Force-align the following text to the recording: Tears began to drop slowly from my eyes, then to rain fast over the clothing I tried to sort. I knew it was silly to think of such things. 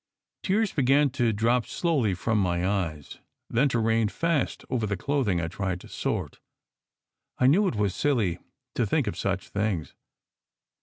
Tears 0.41 0.73
began 0.73 1.11
to 1.11 1.31
drop 1.31 1.67
slowly 1.67 2.15
from 2.15 2.39
my 2.39 2.67
eyes, 2.67 3.19
then 3.51 3.69
to 3.69 3.77
rain 3.77 4.07
fast 4.07 4.65
over 4.67 4.87
the 4.87 4.97
clothing 4.97 5.39
I 5.39 5.47
tried 5.47 5.79
to 5.81 5.87
sort. 5.87 6.39
I 7.37 7.45
knew 7.45 7.67
it 7.67 7.75
was 7.75 7.93
silly 7.93 8.39
to 8.73 8.87
think 8.87 9.05
of 9.05 9.15
such 9.15 9.49
things. 9.49 9.93